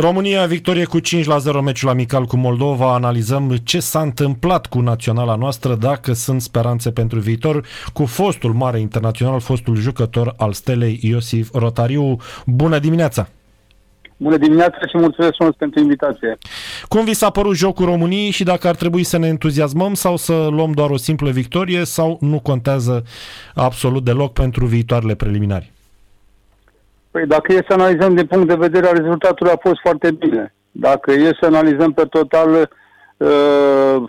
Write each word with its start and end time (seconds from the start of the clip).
România, 0.00 0.46
victorie 0.46 0.84
cu 0.84 0.98
5 0.98 1.26
la 1.26 1.38
0 1.38 1.62
meciul 1.62 1.88
amical 1.88 2.24
cu 2.24 2.36
Moldova. 2.36 2.94
Analizăm 2.94 3.56
ce 3.62 3.80
s-a 3.80 4.00
întâmplat 4.00 4.66
cu 4.66 4.80
naționala 4.80 5.34
noastră, 5.34 5.74
dacă 5.74 6.12
sunt 6.12 6.40
speranțe 6.40 6.90
pentru 6.90 7.18
viitor, 7.18 7.66
cu 7.92 8.04
fostul 8.04 8.52
mare 8.52 8.80
internațional, 8.80 9.40
fostul 9.40 9.76
jucător 9.76 10.34
al 10.36 10.52
Stelei 10.52 10.98
Iosif 11.02 11.50
Rotariu. 11.52 12.16
Bună 12.46 12.78
dimineața! 12.78 13.28
Bună 14.16 14.36
dimineața 14.36 14.78
și 14.78 14.96
mulțumesc 14.96 15.34
frumos 15.34 15.54
pentru 15.54 15.80
invitație. 15.80 16.38
Cum 16.88 17.04
vi 17.04 17.14
s-a 17.14 17.30
părut 17.30 17.56
jocul 17.56 17.84
României 17.84 18.30
și 18.30 18.44
dacă 18.44 18.68
ar 18.68 18.74
trebui 18.74 19.04
să 19.04 19.18
ne 19.18 19.26
entuziasmăm 19.26 19.94
sau 19.94 20.16
să 20.16 20.46
luăm 20.50 20.72
doar 20.72 20.90
o 20.90 20.96
simplă 20.96 21.30
victorie 21.30 21.84
sau 21.84 22.18
nu 22.20 22.40
contează 22.40 23.04
absolut 23.54 24.04
deloc 24.04 24.32
pentru 24.32 24.66
viitoarele 24.66 25.14
preliminari? 25.14 25.72
Păi 27.10 27.26
dacă 27.26 27.52
e 27.52 27.64
să 27.68 27.72
analizăm 27.72 28.14
din 28.14 28.26
punct 28.26 28.48
de 28.48 28.54
vedere 28.54 28.86
al 28.86 28.96
rezultatului, 28.96 29.52
a 29.52 29.68
fost 29.68 29.80
foarte 29.80 30.10
bine. 30.10 30.54
Dacă 30.70 31.12
e 31.12 31.36
să 31.40 31.46
analizăm 31.46 31.92
pe 31.92 32.04
total 32.04 32.70
uh, 33.16 34.02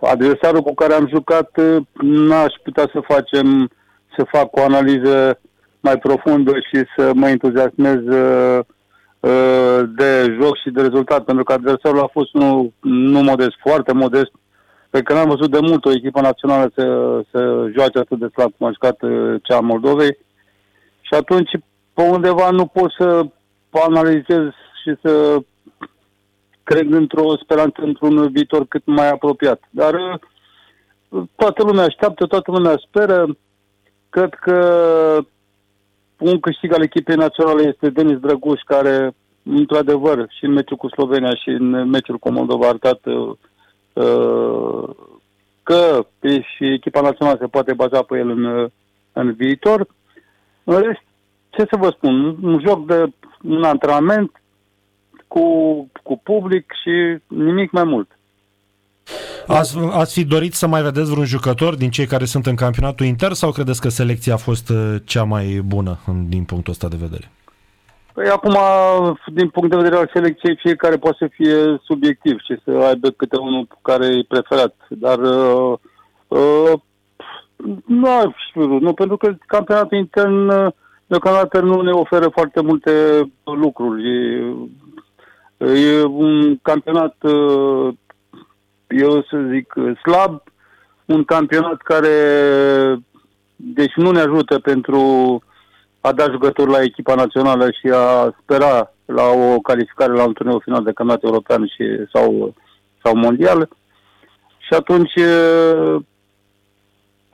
adversarul 0.00 0.60
cu 0.60 0.74
care 0.74 0.94
am 0.94 1.08
jucat, 1.08 1.56
uh, 1.56 1.82
n-aș 2.00 2.52
putea 2.62 2.90
să 2.92 3.00
facem, 3.00 3.70
să 4.16 4.26
fac 4.30 4.56
o 4.56 4.62
analiză 4.62 5.38
mai 5.80 5.98
profundă 5.98 6.52
și 6.52 6.84
să 6.96 7.10
mă 7.14 7.28
entuziasmez 7.28 8.00
uh, 8.06 8.58
uh, 9.20 9.80
de 9.96 10.36
joc 10.40 10.56
și 10.56 10.70
de 10.70 10.80
rezultat, 10.80 11.24
pentru 11.24 11.44
că 11.44 11.52
adversarul 11.52 12.00
a 12.00 12.10
fost 12.12 12.32
nu, 12.32 12.72
nu 12.80 13.20
modest, 13.20 13.54
foarte 13.60 13.92
modest, 13.92 14.32
pe 14.90 15.02
care 15.02 15.18
n-am 15.18 15.28
văzut 15.28 15.50
de 15.50 15.58
mult 15.60 15.84
o 15.84 15.92
echipă 15.92 16.20
națională 16.20 16.70
să, 16.74 16.84
să 17.30 17.70
joace 17.76 17.98
atât 17.98 18.18
de 18.18 18.28
slab 18.32 18.52
cum 18.58 18.66
a 18.66 18.70
jucat 18.72 19.02
uh, 19.02 19.34
cea 19.42 19.56
a 19.56 19.60
Moldovei. 19.60 20.18
Și 21.00 21.14
atunci 21.14 21.50
pe 21.94 22.02
undeva 22.02 22.50
nu 22.50 22.66
pot 22.66 22.92
să 22.92 23.26
analizez 23.70 24.42
și 24.82 24.94
să 25.02 25.38
cred 26.62 26.92
într-o 26.92 27.36
speranță 27.36 27.80
într-un 27.82 28.30
viitor 28.30 28.66
cât 28.66 28.82
mai 28.84 29.10
apropiat. 29.10 29.62
Dar 29.70 29.94
uh, 29.94 31.22
toată 31.36 31.62
lumea 31.62 31.84
așteaptă, 31.84 32.26
toată 32.26 32.50
lumea 32.50 32.80
speră. 32.86 33.36
Cred 34.10 34.34
că 34.34 34.58
un 36.18 36.40
câștig 36.40 36.72
al 36.72 36.82
echipei 36.82 37.16
naționale 37.16 37.68
este 37.68 37.90
Denis 37.90 38.18
Drăguș, 38.18 38.60
care, 38.60 39.14
într-adevăr, 39.42 40.26
și 40.28 40.44
în 40.44 40.52
meciul 40.52 40.76
cu 40.76 40.88
Slovenia 40.88 41.34
și 41.34 41.48
în 41.48 41.88
meciul 41.88 42.18
cu 42.18 42.30
Moldova 42.30 42.64
a 42.64 42.68
arătat 42.68 43.00
uh, 43.04 44.90
că 45.62 46.06
și 46.56 46.72
echipa 46.72 47.00
națională 47.00 47.38
se 47.40 47.46
poate 47.46 47.72
baza 47.72 48.02
pe 48.02 48.18
el 48.18 48.30
în, 48.30 48.68
în 49.12 49.32
viitor. 49.32 49.86
În 50.64 50.80
rest, 50.80 51.02
ce 51.56 51.66
să 51.70 51.76
vă 51.76 51.92
spun, 51.96 52.36
un 52.42 52.60
joc 52.66 52.86
de 52.86 53.04
un 53.42 53.62
antrenament 53.62 54.42
cu, 55.28 55.42
cu 56.02 56.20
public 56.22 56.72
și 56.82 57.22
nimic 57.26 57.70
mai 57.70 57.84
mult. 57.84 58.18
Ați, 59.46 59.78
ați 59.90 60.12
fi 60.12 60.24
dorit 60.24 60.52
să 60.52 60.66
mai 60.66 60.82
vedeți 60.82 61.10
vreun 61.10 61.26
jucător 61.26 61.74
din 61.74 61.90
cei 61.90 62.06
care 62.06 62.24
sunt 62.24 62.46
în 62.46 62.54
campionatul 62.54 63.06
inter 63.06 63.32
sau 63.32 63.50
credeți 63.50 63.80
că 63.80 63.88
selecția 63.88 64.34
a 64.34 64.36
fost 64.36 64.68
uh, 64.68 64.94
cea 65.04 65.24
mai 65.24 65.60
bună 65.66 65.98
din 66.28 66.44
punctul 66.44 66.72
ăsta 66.72 66.88
de 66.88 66.96
vedere? 67.00 67.30
Păi 68.14 68.28
acum, 68.28 68.56
din 69.32 69.48
punct 69.48 69.70
de 69.70 69.76
vedere 69.76 69.96
al 69.96 70.10
selecției, 70.12 70.56
fiecare 70.56 70.96
poate 70.96 71.16
să 71.18 71.28
fie 71.32 71.80
subiectiv 71.82 72.38
și 72.40 72.60
să 72.64 72.70
aibă 72.70 73.10
câte 73.10 73.36
unul 73.36 73.68
care 73.82 74.06
e 74.06 74.24
preferat. 74.28 74.74
Dar 74.88 75.18
uh, 75.18 75.78
uh, 76.28 76.72
nu, 77.86 78.34
nu, 78.56 78.92
pentru 78.92 79.16
că 79.16 79.36
campionatul 79.46 79.98
intern 79.98 80.48
uh, 80.48 80.72
deocamdată 81.06 81.60
nu 81.60 81.80
ne 81.80 81.90
oferă 81.90 82.28
foarte 82.28 82.60
multe 82.60 83.22
lucruri. 83.44 84.02
E, 85.58 85.64
e 85.64 86.02
un 86.02 86.58
campionat, 86.62 87.16
uh, 87.22 87.94
eu 88.88 89.22
să 89.30 89.46
zic, 89.50 89.74
slab, 90.02 90.42
un 91.04 91.24
campionat 91.24 91.76
care, 91.76 92.16
deci 93.56 93.94
nu 93.94 94.10
ne 94.10 94.20
ajută 94.20 94.58
pentru 94.58 95.02
a 96.00 96.12
da 96.12 96.30
jucători 96.30 96.70
la 96.70 96.82
echipa 96.82 97.14
națională 97.14 97.70
și 97.70 97.88
a 97.92 98.34
spera 98.42 98.92
la 99.04 99.22
o 99.22 99.58
calificare 99.60 100.12
la 100.12 100.24
un 100.26 100.32
turneu 100.32 100.58
final 100.58 100.84
de 100.84 100.92
campionat 100.92 101.22
european 101.22 101.66
și, 101.66 101.84
sau, 102.12 102.54
sau 103.02 103.16
mondial. 103.16 103.68
Și 104.58 104.74
atunci 104.74 105.14
uh, 105.14 105.96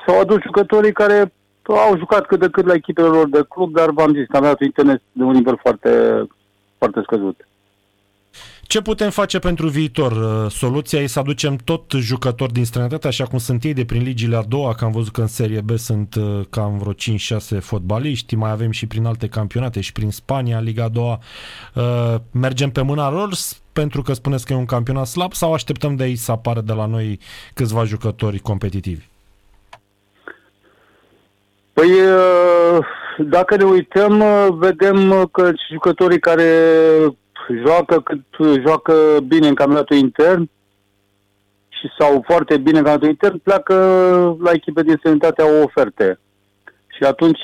s-au 0.07 0.21
adus 0.21 0.39
jucătorii 0.43 0.93
care 0.93 1.33
au 1.77 1.97
jucat 1.97 2.27
cât 2.27 2.41
de 2.41 2.49
cât 2.49 2.67
la 2.67 2.75
echipele 2.75 3.07
lor 3.07 3.29
de 3.29 3.45
club, 3.49 3.73
dar 3.73 3.91
v-am 3.91 4.13
zis, 4.15 4.27
campionatul 4.27 4.67
internet 4.67 5.03
de 5.13 5.23
un 5.23 5.33
nivel 5.33 5.59
foarte, 5.63 6.25
foarte 6.79 7.01
scăzut. 7.03 7.45
Ce 8.71 8.81
putem 8.81 9.11
face 9.11 9.39
pentru 9.39 9.69
viitor? 9.69 10.13
Uh, 10.13 10.51
soluția 10.51 11.01
e 11.01 11.07
să 11.07 11.19
aducem 11.19 11.57
tot 11.57 11.93
jucători 11.93 12.53
din 12.53 12.65
străinătate, 12.65 13.07
așa 13.07 13.25
cum 13.25 13.39
sunt 13.39 13.65
ei 13.65 13.75
de 13.75 13.85
prin 13.85 14.03
ligile 14.03 14.37
a 14.37 14.43
doua, 14.43 14.75
că 14.75 14.85
am 14.85 14.91
văzut 14.91 15.13
că 15.13 15.21
în 15.21 15.27
Serie 15.27 15.61
B 15.61 15.71
sunt 15.71 16.15
uh, 16.15 16.41
cam 16.51 16.79
vreo 16.79 16.93
5-6 16.93 17.61
fotbaliști, 17.61 18.35
mai 18.35 18.51
avem 18.51 18.71
și 18.71 18.87
prin 18.87 19.05
alte 19.05 19.29
campionate 19.29 19.81
și 19.81 19.93
prin 19.93 20.11
Spania, 20.11 20.61
Liga 20.61 20.85
a 20.85 20.89
doua. 20.89 21.19
Uh, 21.75 22.15
mergem 22.31 22.71
pe 22.71 22.83
mâna 22.83 23.11
lor 23.11 23.31
pentru 23.73 24.03
că 24.03 24.13
spuneți 24.13 24.45
că 24.45 24.53
e 24.53 24.57
un 24.57 24.65
campionat 24.65 25.07
slab 25.07 25.33
sau 25.33 25.53
așteptăm 25.53 25.97
de 25.97 26.03
aici 26.03 26.19
să 26.19 26.33
apară 26.33 26.61
de 26.61 26.73
la 26.73 26.87
noi 26.87 27.19
câțiva 27.55 27.85
jucători 27.85 28.39
competitivi? 28.39 29.09
Păi, 31.81 31.91
dacă 33.19 33.57
ne 33.57 33.65
uităm, 33.65 34.25
vedem 34.59 35.29
că 35.33 35.51
jucătorii 35.71 36.19
care 36.19 36.45
joacă 37.65 38.01
cât 38.01 38.21
joacă 38.67 38.95
bine 39.27 39.49
în 39.49 39.55
campionatul 39.55 39.97
intern 39.97 40.51
și 41.69 41.89
sau 41.99 42.25
foarte 42.27 42.57
bine 42.57 42.79
în 42.79 42.85
campionatul 42.85 43.09
intern, 43.09 43.39
pleacă 43.39 43.75
la 44.41 44.51
echipe 44.51 44.83
din 44.83 45.01
sănătate 45.03 45.43
au 45.43 45.63
oferte. 45.63 46.19
Și 46.97 47.03
atunci 47.03 47.43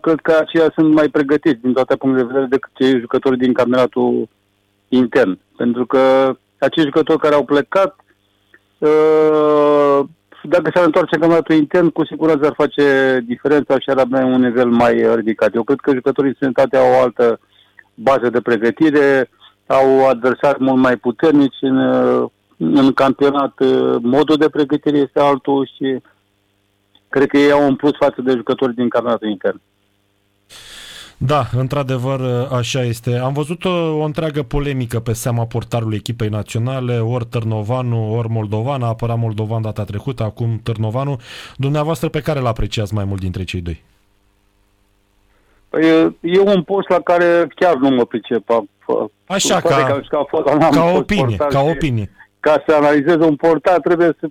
cred 0.00 0.20
că 0.22 0.36
aceia 0.40 0.72
sunt 0.74 0.94
mai 0.94 1.08
pregătiți 1.08 1.60
din 1.60 1.72
toate 1.72 1.96
punctele 1.96 2.26
de 2.26 2.32
vedere 2.32 2.48
decât 2.50 2.70
cei 2.74 3.00
jucători 3.00 3.38
din 3.38 3.52
campionatul 3.52 4.28
intern. 4.88 5.38
Pentru 5.56 5.86
că 5.86 6.34
acei 6.58 6.84
jucători 6.84 7.18
care 7.18 7.34
au 7.34 7.44
plecat 7.44 7.96
dacă 10.42 10.70
s-ar 10.74 10.84
întoarce 10.84 11.16
campionatul 11.16 11.54
intern, 11.54 11.88
cu 11.88 12.04
siguranță 12.04 12.46
ar 12.46 12.52
face 12.56 13.18
diferența 13.26 13.78
și 13.78 13.90
ar 13.90 13.98
avea 13.98 14.24
un 14.24 14.40
nivel 14.40 14.68
mai 14.68 15.14
ridicat. 15.14 15.54
Eu 15.54 15.62
cred 15.62 15.78
că 15.80 15.94
jucătorii 15.94 16.36
sănătate 16.38 16.76
au 16.76 16.92
o 16.92 17.00
altă 17.00 17.40
bază 17.94 18.30
de 18.30 18.40
pregătire, 18.40 19.30
au 19.66 20.08
adversari 20.08 20.62
mult 20.62 20.80
mai 20.80 20.96
puternici 20.96 21.56
în, 21.60 21.78
în 22.56 22.92
campionat. 22.92 23.52
Modul 24.02 24.36
de 24.36 24.48
pregătire 24.48 24.98
este 24.98 25.20
altul 25.20 25.70
și 25.76 25.98
cred 27.08 27.28
că 27.28 27.38
ei 27.38 27.50
au 27.50 27.66
un 27.66 27.76
plus 27.76 27.92
față 27.98 28.22
de 28.22 28.32
jucători 28.36 28.74
din 28.74 28.88
campionatul 28.88 29.28
intern. 29.28 29.60
Da, 31.22 31.46
într-adevăr, 31.52 32.20
așa 32.52 32.82
este. 32.82 33.16
Am 33.16 33.32
văzut 33.32 33.64
o, 33.64 33.98
o 33.98 34.02
întreagă 34.02 34.42
polemică 34.42 35.00
pe 35.00 35.12
seama 35.12 35.46
portarului 35.46 35.96
echipei 35.96 36.28
naționale, 36.28 36.98
ori 36.98 37.24
Târnovanu, 37.24 38.16
ori 38.16 38.28
Moldovan. 38.28 38.82
A 38.82 38.86
apărat 38.86 39.18
Moldovan 39.18 39.62
data 39.62 39.84
trecută, 39.84 40.22
acum 40.22 40.60
Târnovanu. 40.62 41.20
Dumneavoastră 41.56 42.08
pe 42.08 42.20
care 42.20 42.38
îl 42.38 42.46
apreciați 42.46 42.94
mai 42.94 43.04
mult 43.04 43.20
dintre 43.20 43.44
cei 43.44 43.60
doi? 43.60 43.82
Păi, 45.68 45.86
e 46.20 46.38
un 46.38 46.62
post 46.62 46.88
la 46.88 47.00
care 47.00 47.46
chiar 47.54 47.74
nu 47.74 47.88
mă 47.88 48.04
pricep. 48.04 48.48
Așa, 49.26 49.60
ca, 49.60 49.68
ca, 49.68 50.00
ca, 50.08 50.26
ca, 50.58 50.68
ca 50.70 50.84
opinie, 50.84 51.36
ca 51.36 51.60
opinie. 51.60 52.10
Ca 52.40 52.62
să 52.66 52.74
analizez 52.74 53.16
un 53.16 53.36
portar 53.36 53.78
trebuie 53.80 54.16
să 54.20 54.28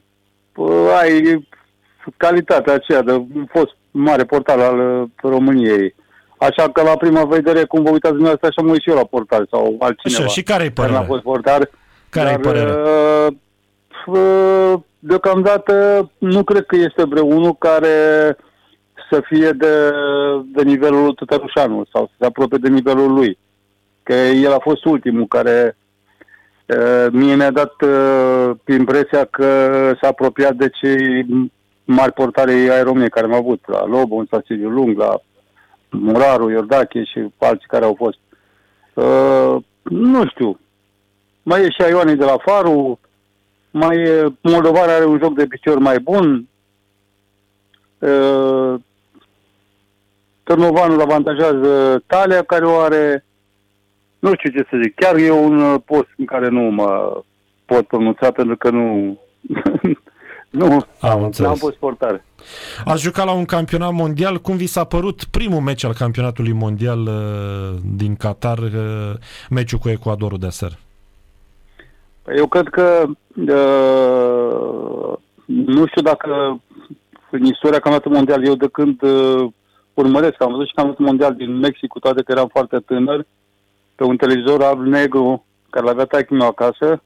ai 1.01 1.47
calitatea 2.17 2.73
aceea 2.73 3.01
de 3.01 3.11
un 3.11 3.45
fost 3.51 3.75
mare 3.91 4.23
portal 4.23 4.59
al 4.59 5.09
României. 5.15 5.95
Așa 6.39 6.69
că 6.69 6.81
la 6.81 6.97
prima 6.97 7.23
vedere, 7.23 7.63
cum 7.63 7.83
vă 7.83 7.89
uitați 7.89 8.13
dumneavoastră, 8.13 8.47
așa 8.47 8.61
mă 8.61 8.71
uit 8.71 8.81
și 8.81 8.89
eu 8.89 8.95
la 8.95 9.03
portal 9.03 9.47
sau 9.51 9.75
altcineva. 9.79 10.23
Așa, 10.23 10.33
și 10.33 10.43
care 10.43 10.63
e 10.63 10.69
părerea? 10.69 10.99
a 10.99 11.03
fost 11.03 11.21
portar. 11.21 11.69
Care 12.09 12.31
e 12.31 12.37
părerea? 12.37 12.75
Uh, 12.75 13.27
uh, 14.05 14.73
deocamdată 14.99 16.09
nu 16.17 16.43
cred 16.43 16.65
că 16.65 16.75
este 16.75 17.03
vreunul 17.03 17.55
care 17.55 17.97
să 19.11 19.21
fie 19.23 19.51
de, 19.51 19.91
de 20.53 20.63
nivelul 20.63 21.03
lui 21.03 21.15
Tătărușanu 21.15 21.85
sau 21.93 22.05
să 22.05 22.13
se 22.19 22.25
apropie 22.25 22.57
de 22.61 22.69
nivelul 22.69 23.13
lui. 23.13 23.37
Că 24.03 24.13
el 24.13 24.53
a 24.53 24.59
fost 24.59 24.85
ultimul 24.85 25.25
care 25.27 25.77
uh, 26.65 27.07
mie 27.11 27.35
mi-a 27.35 27.51
dat 27.51 27.73
uh, 27.81 28.51
impresia 28.67 29.25
că 29.25 29.45
s-a 30.01 30.07
apropiat 30.07 30.53
de 30.53 30.69
cei 30.69 31.25
mari 31.83 32.13
portare 32.13 32.51
ai 32.51 32.83
României 32.83 33.09
care 33.09 33.25
am 33.25 33.33
avut, 33.33 33.63
la 33.65 33.85
Lobo, 33.85 34.15
în 34.15 34.27
Sasigiu 34.29 34.69
Lung, 34.69 34.97
la 34.97 35.21
Muraru, 35.89 36.49
Iordache 36.49 37.03
și 37.03 37.27
alții 37.37 37.67
care 37.67 37.85
au 37.85 37.95
fost. 37.97 38.17
Uh, 38.93 39.63
nu 39.83 40.27
știu. 40.27 40.59
Mai 41.43 41.61
e 41.61 41.69
și 41.69 41.89
Ioane 41.89 42.15
de 42.15 42.25
la 42.25 42.37
Faru, 42.37 42.99
mai 43.71 43.97
e 43.97 44.33
Moldovan 44.41 44.89
are 44.89 45.05
un 45.05 45.19
joc 45.21 45.35
de 45.35 45.45
picior 45.45 45.77
mai 45.77 45.99
bun. 45.99 46.47
Uh, 47.97 48.79
Târnovanul 50.43 51.01
avantajează 51.01 52.03
Talia 52.07 52.43
care 52.43 52.65
o 52.65 52.79
are 52.79 53.23
nu 54.19 54.33
știu 54.33 54.49
ce 54.49 54.67
să 54.69 54.77
zic, 54.83 54.95
chiar 54.95 55.15
e 55.15 55.31
un 55.31 55.61
uh, 55.61 55.81
post 55.85 56.09
în 56.17 56.25
care 56.25 56.47
nu 56.47 56.61
mă 56.61 57.21
pot 57.65 57.87
pronunța 57.87 58.31
pentru 58.31 58.57
că 58.57 58.69
nu, 58.69 59.17
nu 60.49 60.85
Am 60.99 61.09
am 61.09 61.23
înțeles. 61.23 61.59
fost 61.59 61.75
portare. 61.75 62.25
Ați 62.85 63.01
jucat 63.01 63.25
la 63.25 63.31
un 63.31 63.45
campionat 63.45 63.93
mondial. 63.93 64.37
Cum 64.37 64.57
vi 64.57 64.65
s-a 64.65 64.83
părut 64.83 65.23
primul 65.23 65.61
meci 65.61 65.83
al 65.83 65.93
campionatului 65.93 66.51
mondial 66.51 66.99
uh, 66.99 67.79
din 67.95 68.15
Qatar, 68.15 68.57
uh, 68.57 69.11
meciul 69.49 69.79
cu 69.79 69.89
Ecuadorul 69.89 70.37
de 70.37 70.45
aseară? 70.45 70.73
Păi 72.21 72.37
Eu 72.37 72.47
cred 72.47 72.67
că 72.67 73.03
uh, 73.35 75.17
nu 75.45 75.85
știu 75.87 76.01
dacă 76.01 76.61
în 77.31 77.43
istoria 77.45 77.79
campionatului 77.79 78.17
mondial, 78.17 78.45
eu 78.45 78.55
de 78.55 78.67
când 78.71 79.01
uh, 79.01 79.51
urmăresc, 79.93 80.41
am 80.41 80.51
văzut 80.51 80.67
și 80.67 80.73
campionatul 80.73 81.05
mondial 81.05 81.35
din 81.35 81.57
Mexic, 81.59 81.87
cu 81.87 81.99
toate 81.99 82.21
că 82.21 82.31
eram 82.31 82.47
foarte 82.47 82.79
tânăr, 82.79 83.25
pe 83.95 84.03
un 84.03 84.17
televizor 84.17 84.63
alb-negru 84.63 85.45
care 85.69 85.85
l-avea 85.85 86.05
taică 86.05 86.33
meu 86.33 86.47
acasă 86.47 87.01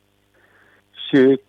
și 1.08 1.40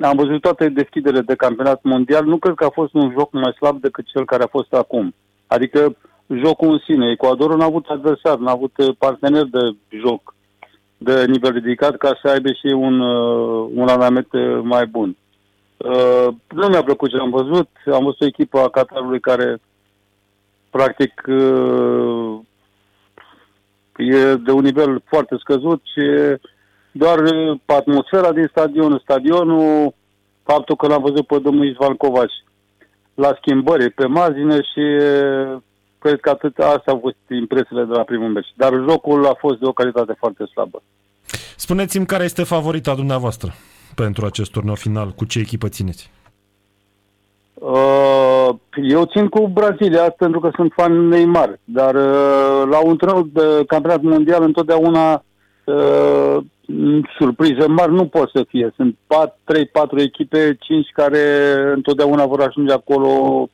am 0.00 0.16
văzut 0.16 0.40
toate 0.40 0.68
deschidere 0.68 1.20
de 1.20 1.34
campionat 1.34 1.82
mondial. 1.82 2.24
Nu 2.24 2.36
cred 2.36 2.54
că 2.54 2.64
a 2.64 2.70
fost 2.70 2.94
un 2.94 3.10
joc 3.10 3.32
mai 3.32 3.54
slab 3.56 3.80
decât 3.80 4.06
cel 4.06 4.24
care 4.24 4.42
a 4.42 4.46
fost 4.46 4.72
acum. 4.72 5.14
Adică 5.46 5.96
jocul 6.28 6.72
în 6.72 6.80
sine. 6.84 7.10
Ecuadorul 7.10 7.56
n-a 7.56 7.64
avut 7.64 7.86
adversar, 7.86 8.38
n-a 8.38 8.50
avut 8.50 8.72
uh, 8.76 8.94
partener 8.98 9.44
de 9.44 9.76
joc 9.88 10.34
de 10.98 11.24
nivel 11.26 11.52
ridicat 11.52 11.96
ca 11.96 12.18
să 12.22 12.28
aibă 12.28 12.48
și 12.48 12.66
un, 12.66 13.00
uh, 13.00 13.70
un 13.74 13.86
randament 13.86 14.32
uh, 14.32 14.60
mai 14.62 14.86
bun. 14.86 15.16
Uh, 15.76 16.26
nu 16.48 16.66
mi-a 16.66 16.82
plăcut 16.82 17.10
ce 17.10 17.16
am 17.16 17.30
văzut. 17.30 17.68
Am 17.92 18.04
văzut 18.04 18.20
o 18.20 18.24
echipă 18.24 18.58
a 18.58 18.68
Qatarului 18.68 19.20
care 19.20 19.60
practic 20.70 21.22
uh, 21.26 22.38
e 23.96 24.34
de 24.34 24.50
un 24.50 24.62
nivel 24.62 25.02
foarte 25.04 25.36
scăzut 25.38 25.82
și 25.84 26.00
doar 26.96 27.18
uh, 27.18 27.58
atmosfera 27.66 28.32
din 28.32 28.46
stadion, 28.50 29.00
stadionul, 29.02 29.94
faptul 30.42 30.76
că 30.76 30.86
l-am 30.86 31.02
văzut 31.02 31.26
pe 31.26 31.38
domnul 31.38 31.68
Isvan 31.68 31.94
Covaci 31.94 32.44
la 33.14 33.36
schimbări 33.40 33.90
pe 33.90 34.06
margine 34.06 34.54
și 34.54 34.84
uh, 35.00 35.56
cred 35.98 36.20
că 36.20 36.30
atât 36.30 36.58
asta 36.58 36.90
au 36.90 36.98
fost 37.02 37.16
impresiile 37.30 37.84
de 37.84 37.92
la 37.92 38.02
primul 38.02 38.28
meci. 38.28 38.52
Dar 38.54 38.72
jocul 38.88 39.26
a 39.26 39.34
fost 39.38 39.58
de 39.58 39.66
o 39.66 39.72
calitate 39.72 40.14
foarte 40.18 40.44
slabă. 40.44 40.82
Spuneți-mi 41.56 42.06
care 42.06 42.24
este 42.24 42.42
favorita 42.42 42.94
dumneavoastră 42.94 43.54
pentru 43.94 44.26
acest 44.26 44.50
turneu 44.50 44.74
final, 44.74 45.08
cu 45.10 45.24
ce 45.24 45.38
echipă 45.38 45.68
țineți? 45.68 46.10
Uh, 47.54 48.48
eu 48.82 49.04
țin 49.04 49.28
cu 49.28 49.46
Brazilia 49.46 50.10
pentru 50.10 50.40
că 50.40 50.50
sunt 50.54 50.72
fan 50.76 51.08
Neymar, 51.08 51.58
dar 51.64 51.94
uh, 51.94 52.68
la 52.70 52.78
un 52.84 52.96
turneu 52.96 53.22
de 53.32 53.64
campionat 53.66 54.02
mondial 54.02 54.42
întotdeauna 54.42 55.24
uh, 55.64 56.36
surprize 57.18 57.66
mari 57.66 57.92
nu 57.92 58.06
pot 58.06 58.30
să 58.30 58.44
fie. 58.48 58.72
Sunt 58.76 58.96
3-4 59.44 60.02
echipe, 60.02 60.56
5 60.60 60.86
care 60.92 61.54
întotdeauna 61.74 62.26
vor 62.26 62.40
ajunge 62.40 62.72
acolo, 62.72 63.48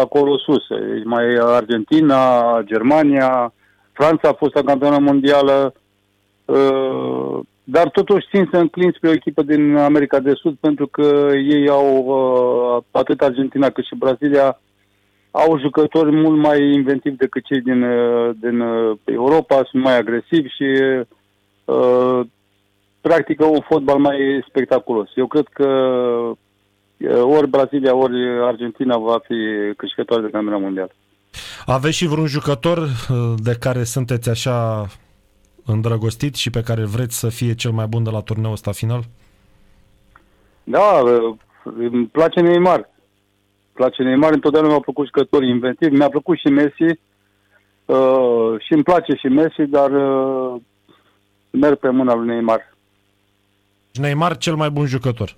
acolo 0.00 0.38
sus. 0.38 0.62
Mai 1.04 1.36
Argentina, 1.40 2.62
Germania, 2.64 3.52
Franța 3.92 4.28
a 4.28 4.32
fost 4.32 4.54
la 4.54 4.62
campionat 4.62 5.00
mondială, 5.00 5.74
uh, 6.44 7.38
dar 7.64 7.88
totuși 7.88 8.26
țin 8.30 8.48
să 8.52 8.58
înclin 8.58 8.92
spre 8.96 9.08
o 9.08 9.12
echipă 9.12 9.42
din 9.42 9.76
America 9.76 10.18
de 10.18 10.32
Sud 10.34 10.56
pentru 10.60 10.86
că 10.86 11.30
ei 11.34 11.68
au, 11.68 12.04
uh, 12.06 12.82
atât 12.90 13.20
Argentina 13.20 13.70
cât 13.70 13.84
și 13.84 13.94
Brazilia, 13.98 14.60
au 15.30 15.58
jucători 15.58 16.10
mult 16.10 16.38
mai 16.38 16.72
inventivi 16.72 17.16
decât 17.16 17.44
cei 17.44 17.60
din, 17.60 17.82
uh, 17.82 18.30
din 18.40 18.60
uh, 18.60 18.96
Europa, 19.04 19.66
sunt 19.70 19.82
mai 19.82 19.96
agresivi 19.98 20.48
și 20.48 20.64
uh, 21.64 22.20
practică 23.10 23.44
un 23.44 23.60
fotbal 23.60 23.98
mai 23.98 24.44
spectaculos. 24.48 25.08
Eu 25.14 25.26
cred 25.26 25.46
că 25.52 25.66
uh, 26.96 27.22
ori 27.22 27.48
Brazilia, 27.48 27.94
ori 27.94 28.16
Argentina 28.42 28.96
va 28.96 29.18
fi 29.26 29.34
câștigătoare 29.76 30.22
de 30.22 30.30
campionat 30.30 30.60
mondial. 30.60 30.90
Aveți 31.66 31.96
și 31.96 32.06
vreun 32.06 32.26
jucător 32.26 32.78
uh, 32.78 33.34
de 33.36 33.56
care 33.60 33.82
sunteți 33.84 34.28
așa 34.30 34.86
îndrăgostit 35.64 36.34
și 36.34 36.50
pe 36.50 36.62
care 36.62 36.84
vreți 36.84 37.18
să 37.18 37.28
fie 37.28 37.54
cel 37.54 37.70
mai 37.70 37.86
bun 37.86 38.02
de 38.02 38.10
la 38.10 38.20
turneul 38.20 38.52
ăsta 38.52 38.72
final? 38.72 39.02
Da, 40.64 41.02
uh, 41.04 41.34
îmi 41.62 42.06
place 42.06 42.40
Neymar. 42.40 42.78
Îmi 42.78 43.72
place 43.72 44.02
Neymar, 44.02 44.32
întotdeauna 44.32 44.68
mi-au 44.68 44.80
plăcut 44.80 45.06
jucători 45.06 45.48
inventivi. 45.48 45.96
Mi-a 45.96 46.08
plăcut 46.08 46.38
și 46.38 46.46
Messi 46.46 46.98
uh, 47.84 48.52
și 48.58 48.72
îmi 48.72 48.82
place 48.82 49.12
și 49.14 49.26
Messi, 49.26 49.62
dar 49.62 49.90
uh, 49.90 50.60
merg 51.50 51.78
pe 51.78 51.88
mâna 51.88 52.14
lui 52.14 52.26
Neymar. 52.26 52.69
Neymar 53.92 54.36
cel 54.36 54.54
mai 54.54 54.70
bun 54.70 54.86
jucător. 54.86 55.36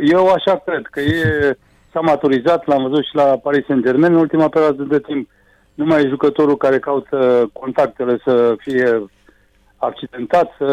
Eu 0.00 0.26
așa 0.26 0.62
cred 0.64 0.86
că 0.90 1.00
e, 1.00 1.56
s-a 1.92 2.00
maturizat, 2.00 2.66
l-am 2.66 2.82
văzut 2.82 3.04
și 3.04 3.14
la 3.14 3.24
Paris 3.24 3.64
Saint-Germain 3.66 4.12
în 4.12 4.18
ultima 4.18 4.48
perioadă 4.48 4.82
de 4.82 5.00
timp. 5.00 5.28
Nu 5.74 5.84
mai 5.84 6.02
e 6.02 6.08
jucătorul 6.08 6.56
care 6.56 6.78
caută 6.78 7.50
contactele 7.52 8.20
să 8.24 8.54
fie 8.58 9.04
accidentat, 9.76 10.50
să 10.58 10.68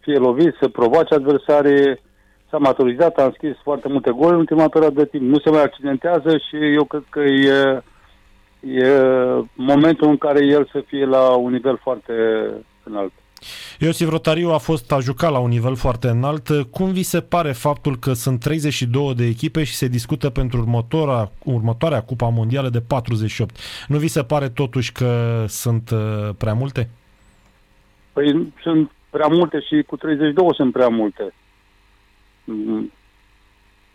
fie 0.00 0.16
lovit, 0.16 0.54
să 0.60 0.68
provoace 0.68 1.14
adversarii. 1.14 2.00
S-a 2.50 2.58
maturizat, 2.58 3.18
a 3.18 3.24
înscris 3.24 3.56
foarte 3.62 3.88
multe 3.88 4.10
goluri 4.10 4.32
în 4.32 4.38
ultima 4.38 4.68
perioadă 4.68 5.00
de 5.00 5.06
timp. 5.06 5.22
Nu 5.22 5.38
se 5.38 5.50
mai 5.50 5.62
accidentează 5.62 6.36
și 6.36 6.56
eu 6.74 6.84
cred 6.84 7.04
că 7.10 7.20
e, 7.20 7.82
e 8.60 8.88
momentul 9.54 10.08
în 10.08 10.16
care 10.16 10.44
el 10.44 10.68
să 10.72 10.82
fie 10.86 11.04
la 11.04 11.30
un 11.30 11.52
nivel 11.52 11.78
foarte 11.82 12.12
înalt. 12.84 13.12
Iosif 13.78 14.08
Rotariu 14.08 14.50
a 14.50 14.58
fost 14.58 14.92
a 14.92 15.00
jucat 15.00 15.30
la 15.30 15.38
un 15.38 15.48
nivel 15.48 15.74
foarte 15.74 16.08
înalt. 16.08 16.48
Cum 16.70 16.92
vi 16.92 17.02
se 17.02 17.20
pare 17.20 17.52
faptul 17.52 17.96
că 17.96 18.12
sunt 18.12 18.40
32 18.40 19.14
de 19.14 19.24
echipe 19.24 19.64
și 19.64 19.74
se 19.74 19.88
discută 19.88 20.30
pentru 20.30 20.60
următoarea, 20.60 21.30
următoarea 21.44 22.02
Cupa 22.02 22.28
Mondială 22.28 22.68
de 22.68 22.80
48? 22.80 23.56
Nu 23.88 23.98
vi 23.98 24.08
se 24.08 24.22
pare 24.22 24.48
totuși 24.48 24.92
că 24.92 25.44
sunt 25.48 25.90
uh, 25.90 26.34
prea 26.38 26.54
multe? 26.54 26.90
Păi 28.12 28.52
sunt 28.62 28.90
prea 29.10 29.26
multe 29.26 29.60
și 29.60 29.82
cu 29.86 29.96
32 29.96 30.46
sunt 30.54 30.72
prea 30.72 30.88
multe. 30.88 31.34
Mm, 32.44 32.92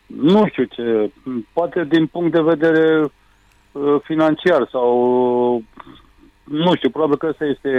Nu 0.06 0.48
știu 0.48 0.64
ce, 0.64 1.12
poate 1.54 1.86
din 1.86 2.08
punct 2.08 2.32
de 2.32 2.42
vedere 2.42 3.02
uh, 3.72 3.96
financiar 4.04 4.68
sau 4.72 5.64
nu 6.44 6.76
știu, 6.76 6.90
probabil 6.90 7.18
că 7.18 7.28
ăsta 7.28 7.46
este 7.46 7.72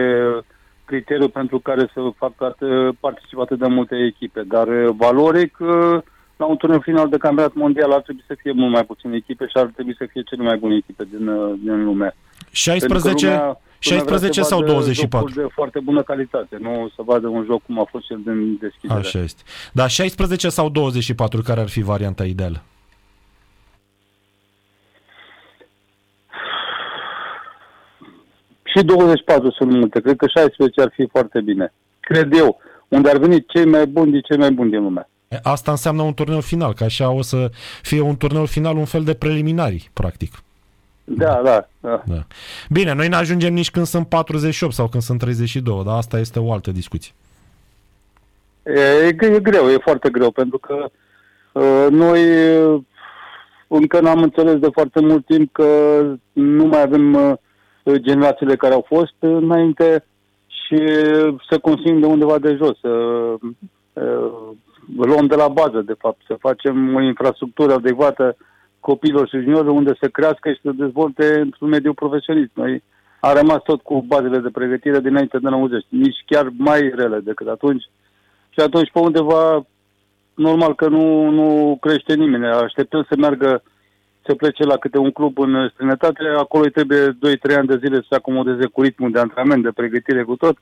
criteriul 0.91 1.29
pentru 1.41 1.59
care 1.59 1.85
să 1.95 2.01
facă 2.17 2.45
atât, 2.45 2.97
participă 3.07 3.41
atât 3.41 3.59
de 3.59 3.67
multe 3.67 3.97
echipe, 4.11 4.43
dar 4.55 4.67
uh, 4.69 4.95
valoric 4.97 5.57
uh, 5.61 5.99
la 6.37 6.47
un 6.47 6.57
turneu 6.57 6.81
final 6.81 7.09
de 7.09 7.17
campionat 7.17 7.55
mondial 7.55 7.93
ar 7.93 8.03
trebui 8.07 8.25
să 8.27 8.35
fie 8.43 8.53
mult 8.53 8.73
mai 8.73 8.85
puține 8.85 9.17
echipe 9.17 9.45
și 9.47 9.57
ar 9.63 9.71
trebui 9.75 9.95
să 9.99 10.05
fie 10.13 10.23
cele 10.23 10.43
mai 10.43 10.57
bune 10.57 10.75
echipe 10.83 11.05
din, 11.13 11.29
uh, 11.29 11.55
din 11.65 11.85
lume. 11.85 12.17
16, 12.51 13.27
Lumea- 13.27 13.39
lumea 13.39 13.59
16 13.79 14.31
vrea 14.31 14.45
să 14.45 14.49
sau 14.49 14.59
vadă 14.59 14.73
24? 14.73 15.19
jocuri 15.19 15.47
de 15.47 15.53
foarte 15.55 15.79
bună 15.81 16.03
calitate, 16.03 16.57
nu 16.61 16.91
să 16.97 17.03
vadă 17.05 17.27
un 17.29 17.45
joc 17.45 17.63
cum 17.67 17.81
a 17.81 17.87
fost 17.91 18.05
cel 18.07 18.21
din 18.25 18.59
deschidere. 18.61 18.99
Așa 18.99 19.19
este. 19.19 19.43
Da, 19.73 19.87
16 19.87 20.49
sau 20.49 20.69
24, 20.69 21.43
care 21.43 21.61
ar 21.61 21.69
fi 21.69 21.83
varianta 21.83 22.25
ideală? 22.25 22.63
Și 28.79 28.85
24 28.85 29.51
sunt 29.51 29.71
multe. 29.71 30.01
Cred 30.01 30.17
că 30.17 30.27
16 30.27 30.81
ar 30.81 30.91
fi 30.95 31.07
foarte 31.07 31.41
bine. 31.41 31.73
Cred 32.01 32.33
eu. 32.33 32.61
Unde 32.89 33.11
ar 33.11 33.17
veni 33.17 33.45
cei 33.47 33.65
mai 33.65 33.87
buni 33.87 34.11
din 34.11 34.21
cei 34.21 34.37
mai 34.37 34.51
buni 34.51 34.71
din 34.71 34.83
lume. 34.83 35.09
E, 35.29 35.39
Asta 35.43 35.71
înseamnă 35.71 36.03
un 36.03 36.15
turneu 36.15 36.41
final, 36.41 36.75
că 36.75 36.85
așa 36.85 37.11
o 37.11 37.23
să 37.23 37.51
fie 37.83 38.01
un 38.01 38.17
turneu 38.17 38.45
final, 38.45 38.77
un 38.77 38.85
fel 38.85 39.05
de 39.05 39.15
preliminari, 39.15 39.91
practic. 39.93 40.43
Da, 41.05 41.41
da, 41.45 41.69
da. 41.81 42.03
Da. 42.07 42.27
Bine, 42.71 42.93
noi 42.93 43.09
ne 43.09 43.17
ajungem 43.17 43.53
nici 43.53 43.71
când 43.71 43.87
sunt 43.87 44.09
48 44.09 44.73
sau 44.73 44.89
când 44.89 45.03
sunt 45.03 45.19
32, 45.19 45.83
dar 45.85 45.97
asta 45.97 46.19
este 46.19 46.39
o 46.39 46.53
altă 46.53 46.71
discuție. 46.71 47.13
E, 48.63 49.07
e, 49.07 49.13
gre- 49.13 49.35
e 49.35 49.41
greu, 49.41 49.71
e 49.71 49.77
foarte 49.77 50.11
greu, 50.11 50.31
pentru 50.31 50.59
că 50.59 50.91
uh, 51.53 51.87
noi 51.91 52.21
uh, 52.57 52.81
încă 53.69 54.01
n-am 54.01 54.23
înțeles 54.23 54.55
de 54.55 54.69
foarte 54.73 55.01
mult 55.01 55.27
timp 55.27 55.53
că 55.53 56.01
nu 56.33 56.65
mai 56.65 56.83
avem 56.83 57.15
uh, 57.15 57.33
generațiile 57.97 58.57
care 58.57 58.75
au 58.75 58.85
fost 58.87 59.15
înainte 59.19 60.05
și 60.47 60.77
să 61.51 61.59
construim 61.63 62.01
de 62.01 62.07
undeva 62.07 62.39
de 62.39 62.55
jos, 62.55 62.79
să 62.81 62.89
uh, 62.89 64.31
luăm 64.97 65.27
de 65.27 65.35
la 65.35 65.49
bază, 65.49 65.83
de 65.87 65.95
fapt, 65.99 66.21
să 66.27 66.37
facem 66.39 66.95
o 66.95 67.01
infrastructură 67.01 67.73
adecvată 67.73 68.37
copiilor 68.81 69.29
și 69.29 69.41
juniorilor 69.41 69.75
unde 69.75 69.97
să 70.01 70.09
crească 70.09 70.53
și 70.53 70.61
să 70.63 70.71
dezvolte 70.71 71.41
într-un 71.41 71.69
mediu 71.69 71.93
profesionist. 71.93 72.51
Noi 72.55 72.83
am 73.21 73.37
rămas 73.37 73.63
tot 73.63 73.81
cu 73.83 74.05
bazele 74.07 74.39
de 74.39 74.49
pregătire 74.53 75.01
dinainte 75.01 75.39
de 75.39 75.49
90, 75.49 75.85
nici 75.89 76.25
chiar 76.27 76.49
mai 76.57 76.93
rele 76.95 77.19
decât 77.19 77.49
atunci. 77.49 77.85
Și 78.51 78.61
atunci, 78.61 78.91
pe 78.93 78.99
undeva, 78.99 79.67
normal 80.35 80.75
că 80.75 80.89
nu, 80.89 81.31
nu 81.31 81.77
crește 81.81 82.15
nimeni. 82.15 82.47
Așteptăm 82.47 83.07
să 83.09 83.15
meargă, 83.19 83.63
să 84.29 84.35
plece 84.35 84.65
la 84.65 84.77
câte 84.77 84.99
un 84.99 85.11
club 85.11 85.39
în 85.39 85.69
străinătate, 85.73 86.23
acolo 86.37 86.65
îi 86.65 86.71
trebuie 86.71 87.19
2-3 87.53 87.57
ani 87.57 87.67
de 87.67 87.81
zile 87.83 87.97
să 87.97 88.07
se 88.09 88.15
acomodeze 88.15 88.67
cu 88.67 88.83
ritmul 88.83 89.11
de 89.11 89.19
antrenament, 89.19 89.63
de 89.63 89.71
pregătire, 89.75 90.23
cu 90.23 90.37
tot. 90.37 90.57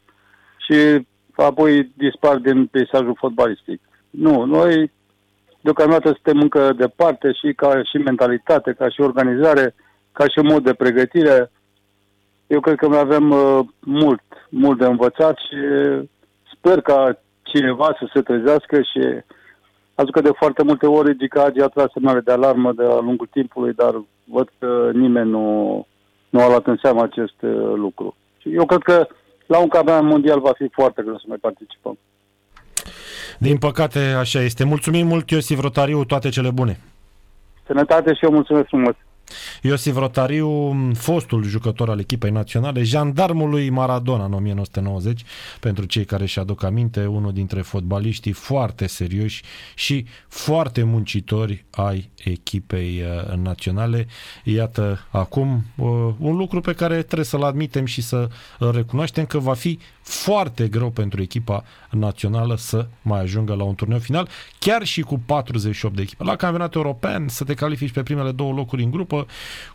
și 0.66 1.06
apoi 1.34 1.92
dispar 1.96 2.36
din 2.36 2.66
peisajul 2.66 3.16
fotbalistic. 3.18 3.80
Nu, 4.10 4.44
noi 4.44 4.90
deocamdată 5.60 6.06
suntem 6.12 6.40
încă 6.40 6.72
departe 6.76 7.32
și 7.32 7.52
ca 7.54 7.82
și 7.82 7.96
mentalitate, 7.96 8.72
ca 8.72 8.88
și 8.88 9.00
organizare, 9.00 9.74
ca 10.12 10.24
și 10.24 10.38
mod 10.38 10.64
de 10.64 10.74
pregătire. 10.74 11.50
Eu 12.46 12.60
cred 12.60 12.76
că 12.76 12.88
mai 12.88 12.98
avem 12.98 13.30
uh, 13.30 13.60
mult, 13.80 14.22
mult 14.48 14.78
de 14.78 14.86
învățat 14.86 15.36
și 15.36 15.58
sper 16.54 16.80
ca 16.80 17.18
cineva 17.42 17.96
să 17.98 18.10
se 18.14 18.20
trezească 18.20 18.76
și 18.80 19.02
ați 19.96 20.10
că 20.10 20.20
de 20.20 20.30
foarte 20.36 20.62
multe 20.62 20.86
ori 20.86 21.16
Gica 21.16 21.42
Agi 21.42 21.60
a 21.60 21.66
tras 21.66 21.90
semnale 21.92 22.20
de 22.20 22.32
alarmă 22.32 22.72
de-a 22.72 22.98
lungul 23.08 23.28
timpului, 23.30 23.72
dar 23.72 24.02
văd 24.24 24.48
că 24.58 24.90
nimeni 24.92 25.30
nu, 25.30 25.46
nu 26.28 26.40
a 26.40 26.48
luat 26.48 26.66
în 26.66 26.78
seamă 26.82 27.02
acest 27.02 27.42
uh, 27.42 27.72
lucru. 27.74 28.16
Și 28.38 28.54
eu 28.54 28.66
cred 28.66 28.82
că 28.82 29.06
la 29.46 29.58
un 29.58 29.68
campionat 29.68 30.02
mondial 30.02 30.40
va 30.40 30.52
fi 30.52 30.68
foarte 30.72 31.02
greu 31.02 31.16
să 31.16 31.24
mai 31.26 31.36
participăm. 31.40 31.98
Din 33.38 33.58
păcate, 33.58 33.98
așa 33.98 34.40
este. 34.40 34.64
Mulțumim 34.64 35.06
mult, 35.06 35.30
Iosif 35.30 35.60
Rotariu, 35.60 36.04
toate 36.04 36.28
cele 36.28 36.50
bune. 36.50 36.80
Sănătate 37.66 38.14
și 38.14 38.24
eu 38.24 38.30
mulțumesc 38.30 38.66
frumos. 38.66 38.94
Iosif 39.62 39.96
Rotariu, 39.96 40.72
fostul 40.94 41.44
jucător 41.44 41.90
al 41.90 41.98
echipei 41.98 42.30
naționale, 42.30 42.82
jandarmului 42.82 43.70
Maradona 43.70 44.24
în 44.24 44.32
1990, 44.32 45.24
pentru 45.60 45.84
cei 45.84 46.04
care 46.04 46.22
își 46.22 46.38
aduc 46.38 46.62
aminte, 46.62 47.06
unul 47.06 47.32
dintre 47.32 47.60
fotbaliștii 47.60 48.32
foarte 48.32 48.86
serioși 48.86 49.42
și 49.74 50.06
foarte 50.28 50.82
muncitori 50.82 51.64
ai 51.70 52.10
echipei 52.24 53.02
uh, 53.02 53.34
naționale. 53.34 54.06
Iată 54.44 55.06
acum 55.10 55.64
uh, 55.76 55.86
un 56.18 56.36
lucru 56.36 56.60
pe 56.60 56.72
care 56.72 57.02
trebuie 57.02 57.26
să-l 57.26 57.42
admitem 57.42 57.84
și 57.84 58.02
să 58.02 58.28
recunoaștem 58.58 59.26
că 59.26 59.38
va 59.38 59.54
fi 59.54 59.78
foarte 60.02 60.68
greu 60.68 60.90
pentru 60.90 61.22
echipa 61.22 61.64
națională 61.90 62.56
să 62.56 62.86
mai 63.02 63.20
ajungă 63.20 63.54
la 63.54 63.62
un 63.64 63.74
turneu 63.74 63.98
final, 63.98 64.28
chiar 64.58 64.84
și 64.84 65.00
cu 65.00 65.18
48 65.26 65.94
de 65.94 66.02
echipe. 66.02 66.24
La 66.24 66.36
campionatul 66.36 66.80
european 66.80 67.28
să 67.28 67.44
te 67.44 67.54
califici 67.54 67.92
pe 67.92 68.02
primele 68.02 68.32
două 68.32 68.52
locuri 68.52 68.82
în 68.82 68.90
grupă 68.90 69.26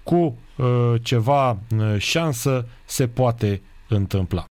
cu 0.03 0.37
uh, 0.55 0.93
ceva 1.01 1.49
uh, 1.49 1.95
șansă 1.97 2.67
se 2.85 3.07
poate 3.07 3.61
întâmpla. 3.87 4.49